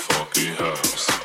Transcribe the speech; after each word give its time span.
Funky 0.00 0.46
house. 0.54 1.19